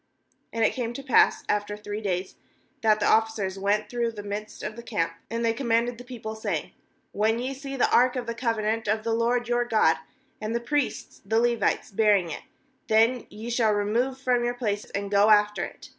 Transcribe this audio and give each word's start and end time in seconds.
2And 0.51 0.65
it 0.65 0.73
came 0.73 0.93
to 0.93 1.03
pass 1.03 1.43
after 1.47 1.77
three 1.77 2.01
days, 2.01 2.33
that 2.81 2.99
the 2.99 3.05
officers 3.05 3.59
went 3.59 3.87
through 3.87 4.11
the 4.11 4.23
midst 4.23 4.63
of 4.63 4.75
the 4.75 4.81
camp; 4.81 5.11
3and 5.29 5.43
they 5.43 5.53
com 5.53 5.67
manded 5.67 5.99
the 5.99 6.03
people, 6.03 6.33
saying: 6.33 6.71
'When 7.11 7.37
ye 7.37 7.53
see 7.53 7.75
the 7.75 7.87
ark 7.91 8.15
of 8.15 8.25
the 8.25 8.33
covenant 8.33 8.87
of 8.87 9.03
the 9.03 9.13
LORD 9.13 9.47
your 9.47 9.63
God, 9.63 9.97
and 10.41 10.55
the 10.55 10.59
priests 10.59 11.21
the 11.23 11.39
Levites 11.39 11.91
bearing 11.91 12.31
it, 12.31 12.41
then 12.87 13.27
ye 13.29 13.51
shall 13.51 13.73
re 13.73 13.85
move 13.85 14.17
from 14.19 14.43
your 14.43 14.55
place, 14.55 14.85
and 14.85 15.11
go 15.11 15.29
after 15.29 15.63
it. 15.63 15.89